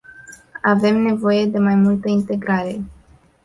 [0.63, 2.81] Avem nevoie de mai multă integrare.